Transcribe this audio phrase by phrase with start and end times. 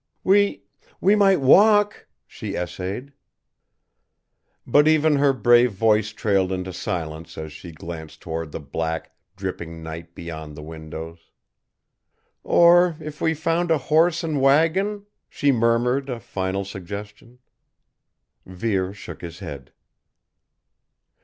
[0.23, 0.63] "We
[0.99, 3.13] we might walk," she essayed.
[4.65, 9.83] But even her brave voice trailed into silence as she glanced toward the black, dripping
[9.83, 11.29] night beyond the windows.
[12.43, 17.37] "Or if we found a horse and wagon," she murmured a final suggestion.
[18.43, 19.71] Vere shook his head.